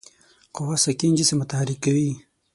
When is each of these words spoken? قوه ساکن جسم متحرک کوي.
قوه 0.55 0.75
ساکن 0.83 1.11
جسم 1.17 1.37
متحرک 1.39 1.77
کوي. 1.85 2.09